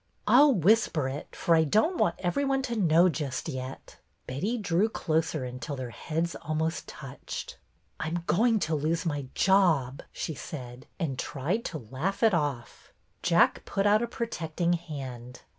"I 0.27 0.39
'll 0.41 0.55
whisper 0.55 1.07
it, 1.07 1.35
for 1.35 1.55
I 1.55 1.63
don't 1.63 1.95
want 1.99 2.15
every 2.17 2.43
one 2.43 2.63
to 2.63 2.75
know 2.75 3.07
just 3.07 3.47
yet." 3.47 3.99
Betty 4.25 4.57
drew 4.57 4.89
closer 4.89 5.43
until 5.45 5.75
their 5.75 5.91
heads 5.91 6.33
almost 6.41 6.87
touched." 6.87 7.59
I 7.99 8.07
'm 8.07 8.23
going 8.25 8.57
to 8.61 8.73
lose 8.73 9.05
my 9.05 9.27
job," 9.35 10.01
she 10.11 10.33
said, 10.33 10.87
and 10.99 11.19
tried 11.19 11.63
to 11.65 11.77
laugh 11.91 12.23
it 12.23 12.33
off. 12.33 12.91
Jack 13.21 13.63
put 13.65 13.85
out 13.85 14.01
a 14.01 14.07
protecting 14.07 14.73
hand. 14.73 15.43